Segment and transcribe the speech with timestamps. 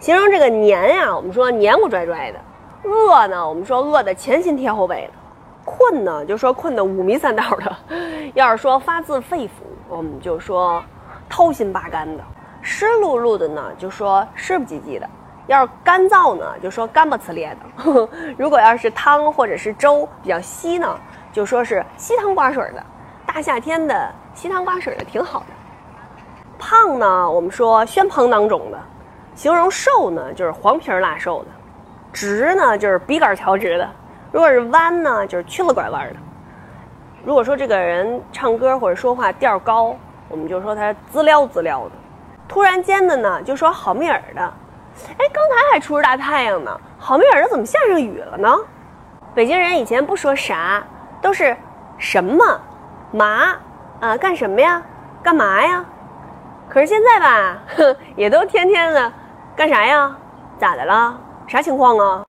[0.00, 2.38] 形容这个黏呀，我们说黏糊拽拽的；
[2.88, 5.12] 饿呢，我们说饿的前心贴后背的；
[5.62, 7.70] 困呢，就说困得五迷三道的；
[8.32, 9.50] 要是说发自肺腑，
[9.88, 10.82] 我们就说
[11.28, 12.22] 掏心扒肝的；
[12.62, 15.06] 湿漉漉的呢，就说湿不唧唧的；
[15.46, 18.08] 要是干燥呢，就说干巴呲咧的呵呵；
[18.38, 20.98] 如果要是汤或者是粥比较稀呢，
[21.30, 22.82] 就说是稀汤寡水的。
[23.26, 25.46] 大夏天的稀汤寡水的挺好的。
[26.58, 28.78] 胖呢，我们说宣胖囊肿的。
[29.34, 31.48] 形容瘦呢，就是黄皮儿腊瘦的；
[32.12, 33.86] 直呢，就是笔杆翘直的；
[34.32, 36.16] 如果是弯呢，就是曲了拐弯的。
[37.24, 39.96] 如果说这个人唱歌或者说话调高，
[40.28, 41.92] 我们就说他滋撩滋撩的；
[42.48, 44.42] 突然间的呢，就说好面儿的。
[44.42, 48.54] 哎，刚才还出着大太阳呢，好面儿的怎么下上雨了呢？
[49.34, 50.82] 北京人以前不说啥，
[51.22, 51.56] 都是
[51.96, 52.60] 什么
[53.12, 53.56] 嘛
[54.00, 54.82] 啊，干什么呀？
[55.22, 55.84] 干嘛呀？
[56.68, 59.12] 可是现在吧，哼， 也都天天的。
[59.56, 60.16] 干啥呀？
[60.58, 61.18] 咋的了？
[61.46, 62.22] 啥情况啊？